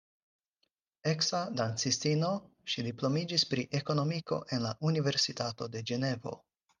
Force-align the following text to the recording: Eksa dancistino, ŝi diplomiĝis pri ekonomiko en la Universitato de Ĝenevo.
Eksa 1.09 1.41
dancistino, 1.59 2.31
ŝi 2.73 2.85
diplomiĝis 2.89 3.45
pri 3.51 3.65
ekonomiko 3.81 4.39
en 4.57 4.65
la 4.65 4.73
Universitato 4.93 5.69
de 5.77 5.85
Ĝenevo. 5.91 6.35